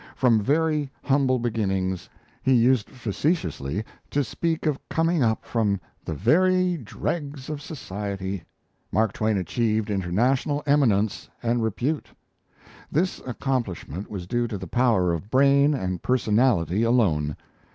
[0.15, 2.09] From very humble beginnings
[2.41, 8.43] he used facetiously to speak of coming up from the "very dregs of society"!
[8.91, 12.07] Mark Twain achieved international eminence and repute.
[12.91, 17.37] This accomplishment was due to the power of brain and personality alone.